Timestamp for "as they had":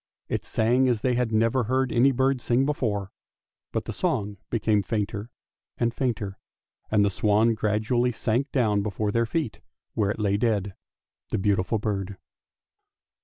0.89-1.31